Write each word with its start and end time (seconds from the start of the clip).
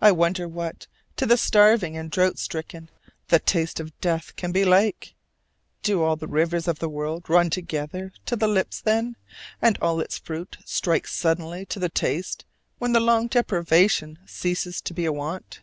I 0.00 0.10
wonder 0.10 0.48
what, 0.48 0.86
to 1.16 1.26
the 1.26 1.36
starving 1.36 1.98
and 1.98 2.10
drought 2.10 2.38
stricken, 2.38 2.88
the 3.28 3.38
taste 3.38 3.78
of 3.78 3.94
death 4.00 4.34
can 4.36 4.52
be 4.52 4.64
like! 4.64 5.12
Do 5.82 6.02
all 6.02 6.16
the 6.16 6.26
rivers 6.26 6.66
of 6.66 6.78
the 6.78 6.88
world 6.88 7.28
run 7.28 7.50
together 7.50 8.14
to 8.24 8.36
the 8.36 8.48
lips 8.48 8.80
then, 8.80 9.16
and 9.60 9.76
all 9.82 10.00
its 10.00 10.16
fruits 10.16 10.56
strike 10.64 11.06
suddenly 11.06 11.66
to 11.66 11.78
the 11.78 11.90
taste 11.90 12.46
when 12.78 12.94
the 12.94 13.00
long 13.00 13.26
deprivation 13.26 14.18
ceases 14.24 14.80
to 14.80 14.94
be 14.94 15.04
a 15.04 15.12
want? 15.12 15.60